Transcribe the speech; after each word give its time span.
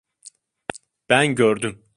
Ben 1.09 1.35
gördüm. 1.35 1.83